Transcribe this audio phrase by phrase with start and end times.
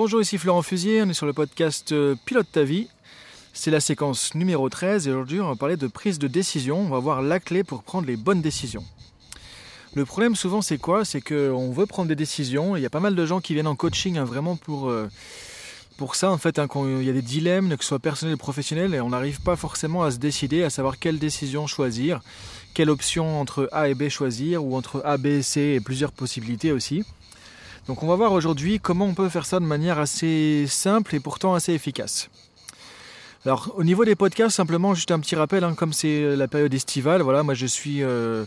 [0.00, 2.86] Bonjour, ici Florent Fusier, on est sur le podcast euh, Pilote ta vie.
[3.52, 6.78] C'est la séquence numéro 13 et aujourd'hui on va parler de prise de décision.
[6.78, 8.84] On va voir la clé pour prendre les bonnes décisions.
[9.94, 11.04] Le problème souvent c'est quoi?
[11.04, 12.76] C'est qu'on veut prendre des décisions.
[12.76, 15.08] Il y a pas mal de gens qui viennent en coaching hein, vraiment pour, euh,
[15.96, 16.60] pour ça en fait.
[16.60, 19.40] Hein, il y a des dilemmes, que ce soit personnel ou professionnel, et on n'arrive
[19.40, 22.20] pas forcément à se décider, à savoir quelle décision choisir,
[22.72, 26.70] quelle option entre A et B choisir, ou entre A, B, C et plusieurs possibilités
[26.70, 27.02] aussi.
[27.88, 31.20] Donc on va voir aujourd'hui comment on peut faire ça de manière assez simple et
[31.20, 32.28] pourtant assez efficace.
[33.46, 36.74] Alors au niveau des podcasts, simplement juste un petit rappel, hein, comme c'est la période
[36.74, 38.44] estivale, voilà, moi je suis euh,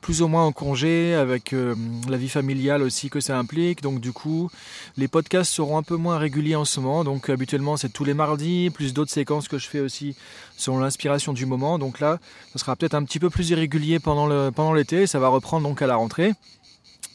[0.00, 1.76] plus ou moins en congé avec euh,
[2.08, 3.80] la vie familiale aussi que ça implique.
[3.80, 4.50] Donc du coup,
[4.96, 7.04] les podcasts seront un peu moins réguliers en ce moment.
[7.04, 10.16] Donc habituellement c'est tous les mardis, plus d'autres séquences que je fais aussi
[10.56, 11.78] selon l'inspiration du moment.
[11.78, 12.18] Donc là,
[12.52, 14.96] ça sera peut-être un petit peu plus irrégulier pendant l'été.
[14.96, 16.32] Pendant ça va reprendre donc à la rentrée.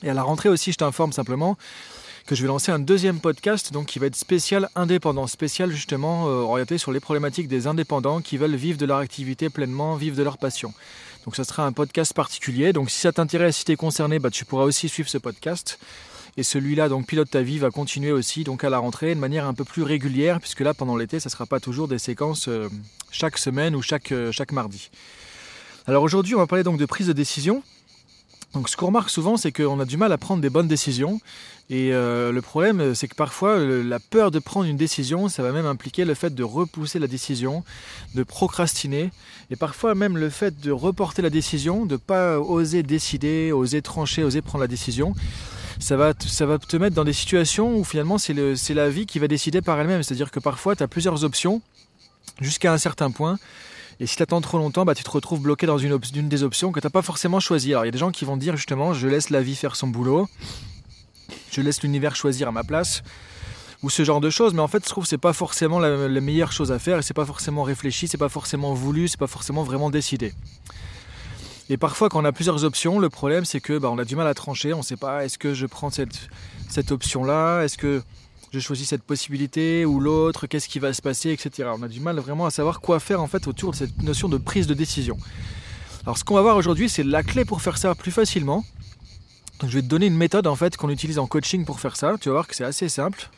[0.05, 1.57] Et à la rentrée aussi, je t'informe simplement
[2.27, 6.27] que je vais lancer un deuxième podcast donc qui va être spécial indépendant, spécial justement
[6.27, 10.15] euh, orienté sur les problématiques des indépendants qui veulent vivre de leur activité pleinement, vivre
[10.15, 10.75] de leur passion.
[11.25, 12.71] Donc ça sera un podcast particulier.
[12.71, 15.79] Donc si ça t'intéresse, si tu es concerné, bah, tu pourras aussi suivre ce podcast.
[16.37, 19.47] Et celui-là, donc Pilote ta vie, va continuer aussi donc à la rentrée de manière
[19.47, 22.47] un peu plus régulière, puisque là pendant l'été, ça ne sera pas toujours des séquences
[22.47, 22.69] euh,
[23.09, 24.91] chaque semaine ou chaque, euh, chaque mardi.
[25.87, 27.63] Alors aujourd'hui, on va parler donc de prise de décision.
[28.55, 31.19] Donc ce qu'on remarque souvent, c'est qu'on a du mal à prendre des bonnes décisions.
[31.69, 35.51] Et euh, le problème, c'est que parfois, la peur de prendre une décision, ça va
[35.51, 37.63] même impliquer le fait de repousser la décision,
[38.13, 39.11] de procrastiner,
[39.51, 43.81] et parfois même le fait de reporter la décision, de ne pas oser décider, oser
[43.81, 45.13] trancher, oser prendre la décision.
[45.79, 49.19] Ça va, ça va te mettre dans des situations où finalement c'est la vie qui
[49.19, 50.01] va décider par elle-même.
[50.01, 51.61] C'est-à-dire que parfois tu as plusieurs options
[52.39, 53.37] jusqu'à un certain point.
[53.99, 56.71] Et si tu attends trop longtemps, bah, tu te retrouves bloqué dans une, des options
[56.71, 57.73] que tu n'as pas forcément choisies.
[57.73, 59.75] Alors il y a des gens qui vont dire justement, je laisse la vie faire
[59.75, 60.27] son boulot,
[61.51, 63.03] je laisse l'univers choisir à ma place,
[63.83, 64.53] ou ce genre de choses.
[64.53, 67.01] Mais en fait, je trouve que c'est pas forcément la, meilleure chose à faire, et
[67.01, 70.33] c'est pas forcément réfléchi, c'est pas forcément voulu, c'est pas forcément vraiment décidé.
[71.69, 74.15] Et parfois, quand on a plusieurs options, le problème c'est que bah, on a du
[74.15, 74.73] mal à trancher.
[74.73, 76.27] On ne sait pas est-ce que je prends cette,
[76.69, 78.03] cette option-là, est-ce que
[78.55, 81.69] je choisis cette possibilité ou l'autre, qu'est-ce qui va se passer, etc.
[81.77, 84.29] On a du mal vraiment à savoir quoi faire en fait autour de cette notion
[84.29, 85.17] de prise de décision.
[86.05, 88.63] Alors ce qu'on va voir aujourd'hui, c'est la clé pour faire ça plus facilement.
[89.61, 92.15] Je vais te donner une méthode en fait qu'on utilise en coaching pour faire ça.
[92.21, 93.29] Tu vas voir que c'est assez simple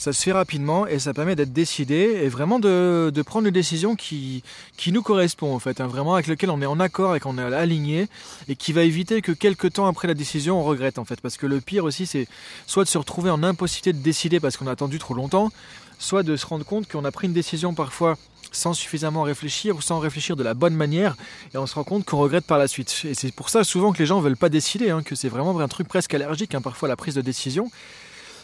[0.00, 3.96] ça se fait rapidement et ça permet d'être décidé et vraiment de, prendre une décision
[3.96, 4.42] qui,
[4.86, 7.42] nous correspond en fait, hein, vraiment avec lequel on est en accord et qu'on est
[7.42, 8.08] aligné
[8.48, 11.20] et qui va éviter que quelques temps après la décision on regrette en fait.
[11.20, 12.28] Parce que le pire aussi c'est
[12.66, 15.50] soit de se retrouver en impossibilité de décider parce qu'on a attendu trop longtemps,
[15.98, 18.16] soit de se rendre compte qu'on a pris une décision parfois
[18.52, 21.14] sans suffisamment réfléchir ou sans réfléchir de la bonne manière
[21.52, 23.02] et on se rend compte qu'on regrette par la suite.
[23.04, 25.28] Et c'est pour ça souvent que les gens ne veulent pas décider, hein, que c'est
[25.28, 27.70] vraiment un truc presque allergique hein, parfois la prise de décision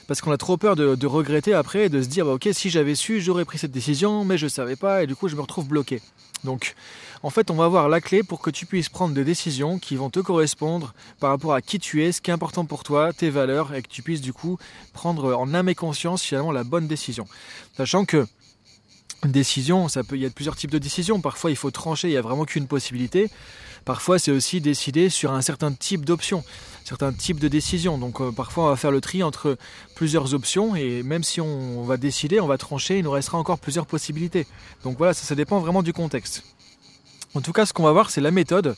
[0.06, 2.70] parce qu'on a trop peur de, regretter après et de se dire bah, ok si
[2.70, 5.36] j'avais su j'aurais pris cette décision mais je ne savais pas et du coup je
[5.36, 6.00] me retrouve bloqué.
[6.44, 6.74] Donc
[7.22, 9.96] en fait on va avoir la clé pour que tu puisses prendre des décisions qui
[9.96, 13.12] vont te correspondre par rapport à qui tu es, ce qui est important pour toi,
[13.12, 14.58] tes valeurs et que tu puisses du coup
[14.92, 17.26] prendre en âme et conscience finalement la bonne décision.
[17.76, 18.26] Sachant que
[19.24, 21.20] décision, ça peut, il y a plusieurs types de décisions.
[21.20, 23.30] Parfois, il faut trancher, il n'y a vraiment qu'une possibilité.
[23.86, 26.42] Parfois, c'est aussi décider sur un certain type d'options,
[26.84, 27.98] certains types de décisions.
[27.98, 29.56] Donc, euh, parfois, on va faire le tri entre
[29.94, 33.60] plusieurs options et même si on, va décider, on va trancher, il nous restera encore
[33.60, 34.48] plusieurs possibilités.
[34.82, 36.42] Donc voilà, ça, dépend vraiment du contexte.
[37.34, 38.74] En tout cas, ce qu'on va voir, c'est la méthode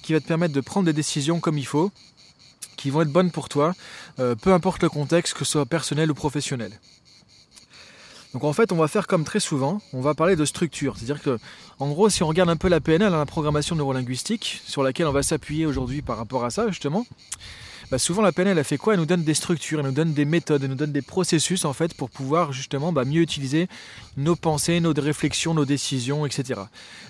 [0.00, 1.90] qui va te permettre de prendre des décisions comme il faut,
[2.76, 3.74] qui vont être bonnes pour toi,
[4.20, 6.78] euh, peu importe le contexte, que ce soit personnel ou professionnel.
[8.32, 10.96] Donc en fait, on va faire comme très souvent, on va parler de structure.
[10.96, 11.38] C'est-à-dire que,
[11.78, 15.06] en gros, si on regarde un peu la PNL, hein, la programmation neurolinguistique, sur laquelle
[15.06, 17.06] on va s'appuyer aujourd'hui par rapport à ça, justement,
[17.92, 18.94] bah, souvent la PNL, elle fait quoi?
[18.94, 21.66] Elle nous donne des structures, elle nous donne des méthodes, elle nous donne des processus,
[21.66, 23.68] en fait, pour pouvoir justement bah, mieux utiliser
[24.16, 26.62] nos pensées, nos réflexions, nos décisions, etc.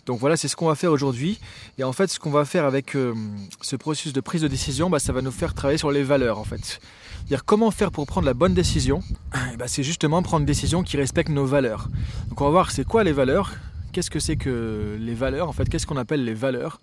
[0.07, 1.39] Donc voilà, c'est ce qu'on va faire aujourd'hui.
[1.79, 3.15] Et en fait, ce qu'on va faire avec euh,
[3.61, 6.41] ce processus de prise de décision, bah, ça va nous faire travailler sur les valeurs,
[6.41, 6.81] en fait.
[7.29, 9.05] Dire comment faire pour prendre la bonne décision?
[9.37, 11.91] Eh C'est justement prendre une décision qui respecte nos valeurs.
[12.29, 13.53] Donc on va voir c'est quoi les valeurs,
[13.93, 16.81] qu'est-ce que c'est que les valeurs, en fait, qu'est-ce qu'on appelle les valeurs,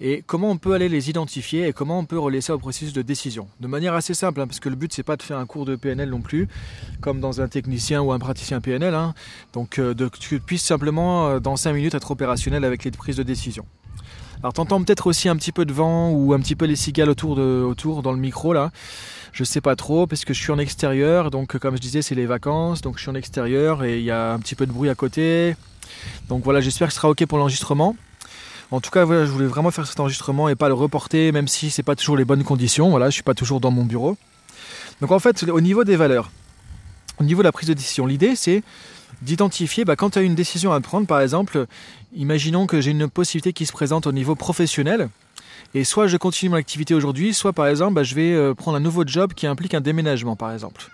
[0.00, 2.92] et comment on peut aller les identifier et comment on peut relier ça au processus
[2.92, 3.48] de décision.
[3.60, 5.64] De manière assez simple, hein, parce que le but c'est pas de faire un cours
[5.64, 6.48] de PNL non plus,
[7.00, 9.14] comme dans un technicien ou un praticien PNL, hein.
[9.52, 13.16] donc euh, que tu puisses simplement euh, dans 5 minutes être opérationnel avec les prises
[13.16, 13.64] de décision.
[14.42, 17.08] Alors t'entends peut-être aussi un petit peu de vent ou un petit peu les cigales
[17.08, 18.70] autour, autour dans le micro là.
[19.32, 22.14] Je sais pas trop parce que je suis en extérieur, donc comme je disais c'est
[22.14, 24.72] les vacances, donc je suis en extérieur et il y a un petit peu de
[24.72, 25.56] bruit à côté.
[26.28, 27.96] Donc voilà, j'espère que ce sera ok pour l'enregistrement.
[28.70, 31.46] En tout cas, voilà, je voulais vraiment faire cet enregistrement et pas le reporter, même
[31.46, 32.90] si c'est pas toujours les bonnes conditions.
[32.90, 34.16] Voilà, je suis pas toujours dans mon bureau.
[35.00, 36.30] Donc en fait, au niveau des valeurs,
[37.20, 38.62] au niveau de la prise de décision, l'idée c'est
[39.22, 41.66] d'identifier bah, quand tu as une décision à prendre, par exemple,
[42.14, 45.08] imaginons que j'ai une possibilité qui se présente au niveau professionnel.
[45.74, 48.76] Et soit je continue mon activité aujourd'hui, soit par exemple, bah, je vais euh, prendre
[48.76, 50.90] un nouveau job qui implique un déménagement, par exemple.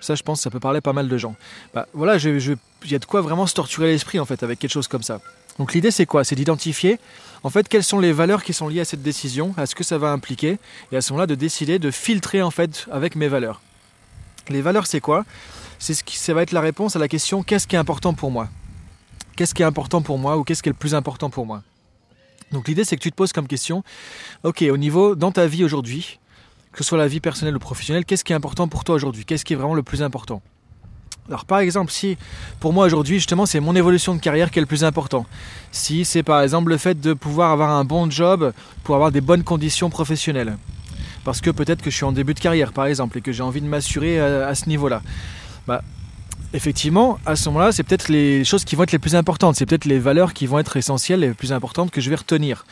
[0.00, 1.34] Ça, je pense, ça peut parler pas mal de gens.
[1.74, 4.70] Bah, voilà, il y a de quoi vraiment se torturer l'esprit en fait avec quelque
[4.70, 5.20] chose comme ça.
[5.58, 6.22] Donc l'idée c'est quoi?
[6.22, 7.00] C'est d'identifier
[7.42, 9.82] en fait quelles sont les valeurs qui sont liées à cette décision, à ce que
[9.82, 10.58] ça va impliquer,
[10.92, 13.60] et à ce moment-là de décider de filtrer en fait avec mes valeurs.
[14.48, 15.24] Les valeurs c'est quoi?
[15.80, 18.14] C'est ce qui ça va être la réponse à la question qu'est-ce qui est important
[18.14, 18.48] pour moi?
[19.34, 21.64] Qu'est-ce qui est important pour moi ou qu'est-ce qui est le plus important pour moi?
[22.52, 23.82] Donc l'idée c'est que tu te poses comme question,
[24.44, 26.20] ok au niveau dans ta vie aujourd'hui,
[26.78, 29.24] que ce soit la vie personnelle ou professionnelle, qu'est-ce qui est important pour toi aujourd'hui?
[29.24, 30.42] Qu'est-ce qui est vraiment le plus important?
[31.26, 32.16] Alors par exemple, si
[32.60, 35.26] pour moi aujourd'hui justement c'est mon évolution de carrière qui est le plus important,
[35.72, 38.52] si c'est par exemple le fait de pouvoir avoir un bon job
[38.84, 40.56] pour avoir des bonnes conditions professionnelles,
[41.24, 43.42] parce que peut-être que je suis en début de carrière par exemple et que j'ai
[43.42, 45.02] envie de m'assurer à, ce niveau-là,
[45.66, 45.82] bah,
[46.52, 49.66] effectivement à ce moment-là c'est peut-être les choses qui vont être les plus importantes, c'est
[49.66, 52.64] peut-être les valeurs qui vont être essentielles et les plus importantes que je vais retenir.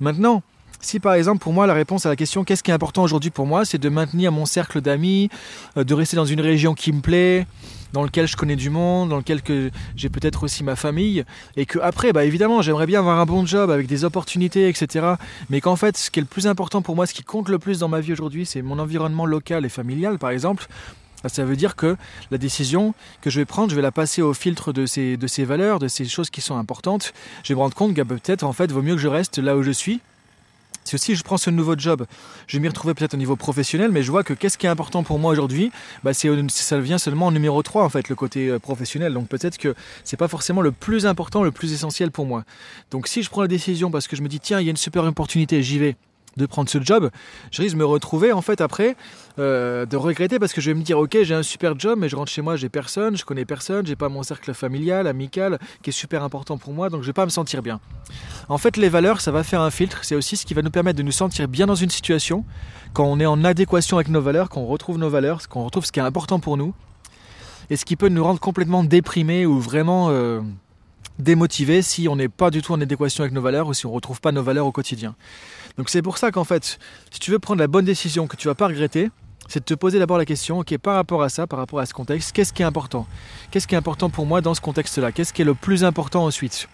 [0.00, 0.42] Maintenant,
[0.84, 3.30] si par exemple pour moi la réponse à la question qu'est-ce qui est important aujourd'hui
[3.30, 5.30] pour moi, c'est de maintenir mon cercle d'amis,
[5.76, 7.46] euh, de rester dans une région qui me plaît,
[7.92, 9.40] dans lequel je connais du monde, dans lequel
[9.96, 11.24] j'ai peut-être aussi ma famille,
[11.56, 15.14] et que après, bah évidemment, j'aimerais bien avoir un bon job avec des opportunités, etc.
[15.48, 17.58] Mais qu'en fait, ce qui est le plus important pour moi, ce qui compte le
[17.58, 20.66] plus dans ma vie aujourd'hui, c'est mon environnement local et familial, par exemple.
[21.22, 21.96] Bah, ça veut dire que
[22.30, 25.26] la décision que je vais prendre, je vais la passer au filtre de ces, de
[25.26, 27.14] ces valeurs, de ces choses qui sont importantes.
[27.44, 29.56] Je vais me rendre compte que peut-être, en fait, vaut mieux que je reste là
[29.56, 30.00] où je suis,
[30.84, 32.06] si aussi je prends ce nouveau job,
[32.46, 34.68] je vais m'y retrouver peut-être au niveau professionnel, mais je vois que qu'est-ce qui est
[34.68, 35.72] important pour moi aujourd'hui,
[36.02, 39.14] bah ça vient seulement en numéro 3 en fait, le côté euh, professionnel.
[39.14, 42.44] Donc peut-être que c'est pas forcément le plus important, le plus essentiel pour moi.
[42.90, 44.70] Donc si je prends la décision parce que je me dis tiens, il y a
[44.70, 45.96] une super opportunité, j'y vais,
[46.36, 47.10] de prendre ce job,
[47.50, 48.96] je risque de me retrouver en fait après
[49.38, 52.08] euh, de regretter parce que je vais me dire ok j'ai un super job mais
[52.08, 55.58] je rentre chez moi j'ai personne, je connais personne, j'ai pas mon cercle familial, amical
[55.82, 57.80] qui est super important pour moi donc je vais pas me sentir bien.
[58.48, 60.70] En fait les valeurs ça va faire un filtre, c'est aussi ce qui va nous
[60.70, 62.44] permettre de nous sentir bien dans une situation.
[62.92, 65.64] Quand on est en adéquation avec nos valeurs, quand on retrouve nos valeurs, quand on
[65.64, 66.74] retrouve ce qui est important pour nous.
[67.70, 70.42] Et ce qui peut nous rendre complètement déprimés ou vraiment euh,
[71.18, 73.90] démotivés si on n'est pas du tout en adéquation avec nos valeurs ou si on
[73.90, 75.14] ne retrouve pas nos valeurs au quotidien.
[75.78, 76.78] Donc c'est pour ça qu'en fait,
[77.10, 79.10] si tu veux prendre la bonne décision que tu vas pas regretter,
[79.48, 81.86] c'est de te poser d'abord la question, ok, par rapport à ça, par rapport à
[81.86, 83.06] ce contexte, qu'est-ce qui est important?
[83.50, 85.12] Qu'est-ce qui est important pour moi dans ce contexte-là?
[85.12, 86.68] Qu'est-ce qui est le plus important ensuite?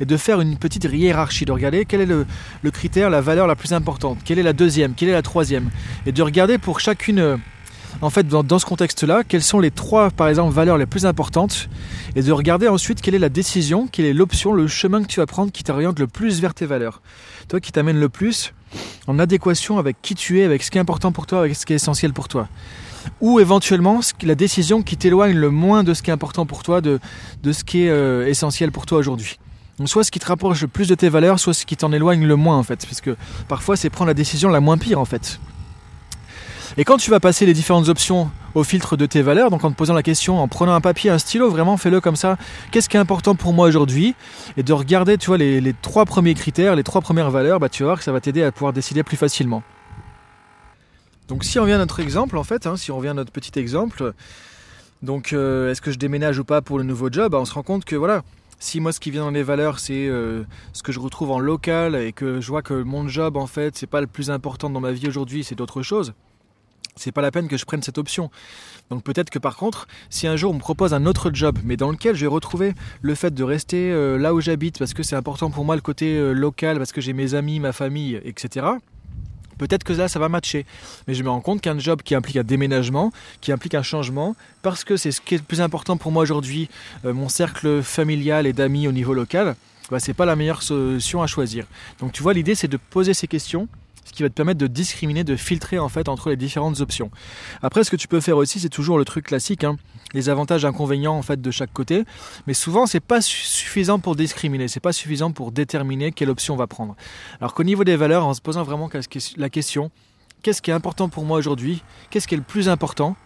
[0.00, 2.26] Et de faire une petite hiérarchie, de regarder quel est le,
[2.70, 5.70] critère, la valeur la plus importante, quelle est la deuxième, quelle est la troisième,
[6.04, 7.40] et de regarder pour chacune
[8.02, 11.68] en fait, dans, ce contexte-là, quelles sont les trois, par exemple, valeurs les plus importantes,
[12.14, 15.20] et de regarder ensuite quelle est la décision, quelle est l'option, le chemin que tu
[15.20, 17.00] vas prendre qui t'oriente le plus vers tes valeurs.
[17.48, 18.52] Toi, qui t'amène le plus
[19.06, 21.64] en adéquation avec qui tu es, avec ce qui est important pour toi, avec ce
[21.64, 22.48] qui est essentiel pour toi.
[23.20, 26.80] Ou éventuellement, la décision qui t'éloigne le moins de ce qui est important pour toi,
[26.80, 26.98] de,
[27.44, 29.38] ce qui est euh, essentiel pour toi aujourd'hui.
[29.84, 32.26] Soit ce qui te rapproche le plus de tes valeurs, soit ce qui t'en éloigne
[32.26, 32.84] le moins en fait.
[32.86, 33.14] Parce que
[33.46, 35.38] parfois c'est prendre la décision la moins pire en fait.
[36.78, 39.70] Et quand tu vas passer les différentes options au filtre de tes valeurs, donc en
[39.70, 42.36] te posant la question, en prenant un papier, un stylo, vraiment fais-le comme ça,
[42.70, 44.14] qu'est-ce qui est important pour moi aujourd'hui?
[44.58, 47.82] Et de regarder, tu vois, les, trois premiers critères, les trois premières valeurs, bah, tu
[47.82, 49.62] vas voir que ça va t'aider à pouvoir décider plus facilement.
[51.28, 53.32] Donc si on revient à notre exemple, en fait, hein, si on revient à notre
[53.32, 54.12] petit exemple,
[55.02, 57.32] donc euh, est-ce que je déménage ou pas pour le nouveau job?
[57.32, 58.22] Bah, On se rend compte que voilà,
[58.58, 61.38] si moi ce qui vient dans les valeurs c'est euh, ce que je retrouve en
[61.38, 64.70] local et que je vois que mon job en fait c'est pas le plus important
[64.70, 66.12] dans ma vie aujourd'hui, c'est d'autres choses,
[66.96, 68.30] c'est pas la peine que je prenne cette option.
[68.90, 71.76] Donc peut-être que par contre, si un jour on me propose un autre job, mais
[71.76, 75.02] dans lequel je vais retrouver le fait de rester euh, là où j'habite, parce que
[75.02, 78.20] c'est important pour moi le côté euh, local, parce que j'ai mes amis, ma famille,
[78.24, 78.66] etc.
[79.58, 80.66] Peut-être que là, ça va matcher.
[81.08, 83.10] Mais je me rends compte qu'un job qui implique un déménagement,
[83.40, 86.22] qui implique un changement, parce que c'est ce qui est le plus important pour moi
[86.22, 86.68] aujourd'hui,
[87.04, 89.56] euh, mon cercle familial et d'amis au niveau local,
[89.90, 91.66] bah, c'est pas la meilleure solution à choisir.
[92.00, 93.68] Donc tu vois, l'idée c'est de poser ces questions
[94.06, 97.10] ce qui va te permettre de discriminer, de filtrer en fait entre les différentes options.
[97.62, 99.76] Après, ce que tu peux faire aussi, c'est toujours le truc classique, hein,
[100.14, 102.04] les avantages et inconvénients en fait de chaque côté,
[102.46, 106.56] mais souvent c'est pas suffisant pour discriminer, c'est pas suffisant pour déterminer quelle option on
[106.56, 106.94] va prendre.
[107.40, 108.88] Alors qu'au niveau des valeurs, en se posant vraiment
[109.36, 109.90] la question,
[110.42, 113.16] qu'est-ce qui est important pour moi aujourd'hui, qu'est-ce qui est le plus important,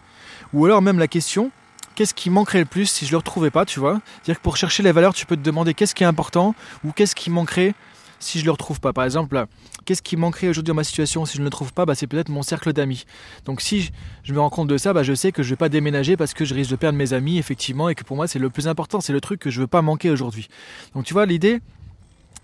[0.53, 1.51] ou alors même la question,
[1.93, 4.01] qu'est-ce qui manquerait le plus si je le retrouvais pas, tu vois?
[4.15, 6.91] C'est-à-dire que pour chercher les valeurs, tu peux te demander qu'est-ce qui est important ou
[6.91, 7.75] qu'est-ce qui manquerait
[8.21, 8.93] si je le retrouve pas.
[8.93, 9.45] Par exemple,
[9.85, 11.85] qu'est-ce qui manquerait aujourd'hui dans ma situation si je ne le trouve pas?
[11.85, 13.05] Bah, C'est peut-être mon cercle d'amis.
[13.45, 13.91] Donc si
[14.23, 16.15] je, me rends compte de ça, bah, je sais que je ne vais pas déménager
[16.15, 18.49] parce que je risque de perdre mes amis, effectivement, et que pour moi c'est le
[18.49, 20.47] plus important, c'est le truc que je ne veux pas manquer aujourd'hui.
[20.93, 21.61] Donc tu vois, l'idée,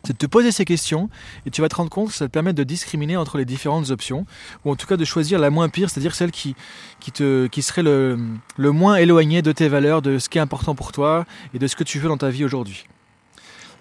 [0.04, 1.10] c'est de te poser ces questions
[1.46, 3.90] et tu vas te rendre compte que ça te permet de discriminer entre les différentes
[3.90, 4.26] options
[4.64, 6.56] ou en tout cas de choisir la moins pire, c'est-à-dire celle qui,
[7.00, 8.18] qui, te, qui serait le,
[8.58, 11.68] le moins éloignée de tes valeurs, de ce qui est important pour toi et de
[11.68, 12.88] ce que tu veux dans ta vie aujourd'hui.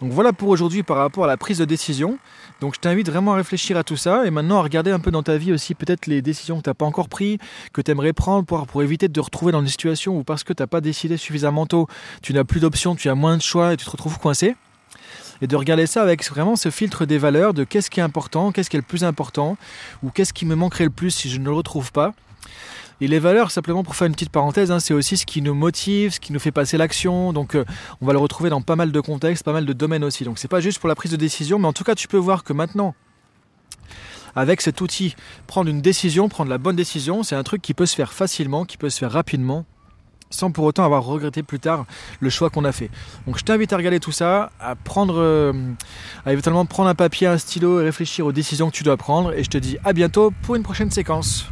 [0.03, 2.19] Donc voilà pour aujourd'hui par rapport à la prise de décision.
[2.61, 5.11] Donc je t'invite vraiment à réfléchir à tout ça et maintenant à regarder un peu
[5.11, 7.39] dans ta vie aussi peut-être les décisions que tu n'as pas encore prises,
[7.73, 10.53] que tu aimerais prendre pour, éviter de te retrouver dans une situation où parce que
[10.53, 11.87] tu n'as pas décidé suffisamment tôt,
[12.23, 14.55] tu n'as plus d'options, tu as moins de choix et tu te retrouves coincé.
[15.43, 18.53] Et de regarder ça avec vraiment ce filtre des valeurs de qu'est-ce qui est important,
[18.53, 19.59] qu'est-ce qui est le plus important,
[20.03, 22.15] ou qu'est-ce qui me manquerait le plus si je ne le retrouve pas.
[23.01, 25.55] Et les valeurs, simplement pour faire une petite parenthèse, hein, c'est aussi ce qui nous
[25.55, 27.33] motive, ce qui nous fait passer l'action.
[27.33, 27.65] Donc euh,
[28.01, 30.25] on va le retrouver dans pas mal de contextes, pas mal de domaines aussi.
[30.25, 32.17] Donc c'est pas juste pour la prise de décision, mais en tout cas tu peux
[32.17, 32.95] voir que maintenant,
[34.35, 35.15] avec cet outil,
[35.47, 38.65] prendre une décision, prendre la bonne décision, c'est un truc qui peut se faire facilement,
[38.65, 39.67] qui peut se faire rapidement
[40.29, 41.87] sans pour autant avoir regretté plus tard
[42.21, 42.91] le choix qu'on a fait.
[43.27, 45.53] Donc je t'invite à regarder tout ça, à prendre, euh,
[46.25, 49.33] à éventuellement prendre un papier, un stylo et réfléchir aux décisions que tu dois prendre.
[49.33, 51.47] Et je te dis à bientôt pour une prochaine séquence.